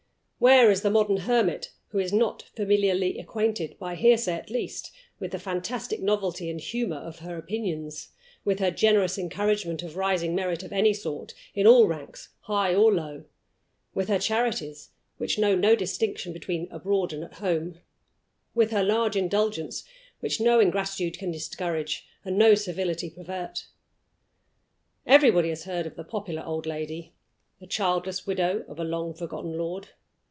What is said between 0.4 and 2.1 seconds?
Where is the modern hermit who